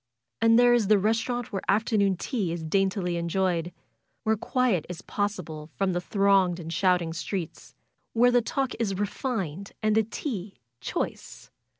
And 0.41 0.57
there 0.57 0.73
is 0.73 0.87
the 0.87 0.97
restaurant 0.97 1.53
where 1.53 1.61
afternoon 1.69 2.17
tea 2.17 2.51
is 2.51 2.63
daintily 2.63 3.17
enjoyed; 3.17 3.71
where 4.23 4.35
quiet 4.35 4.83
is 4.89 5.03
possible 5.03 5.69
from 5.75 5.93
the 5.93 6.01
thronged 6.01 6.59
and 6.59 6.73
shouting 6.73 7.13
streets, 7.13 7.75
and 8.15 8.21
where 8.21 8.31
the 8.31 8.41
talk 8.41 8.71
is 8.79 8.97
refined 8.97 9.73
and 9.83 9.93
the 9.93 10.01
tea 10.01 10.55
choice. 10.79 11.51